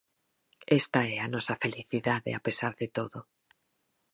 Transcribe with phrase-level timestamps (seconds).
[0.79, 3.19] Esta é a nosa felicidade a pesar de todo.